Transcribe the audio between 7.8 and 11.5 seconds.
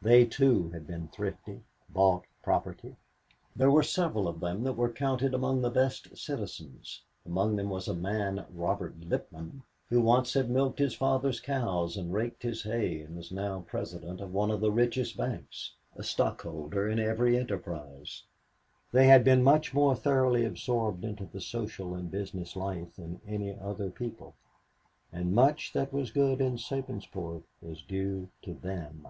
a man, Rupert Littman, who once had milked his father's